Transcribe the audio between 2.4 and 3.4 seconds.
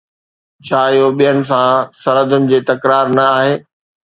جي تڪرار نه